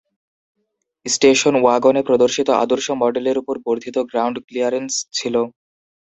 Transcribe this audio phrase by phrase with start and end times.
[1.05, 5.35] Station ওয়াগনে প্রদর্শিত আদর্শ মডেলের উপর বর্ধিত গ্রাউন্ড ক্লিয়ারেন্স ছিল।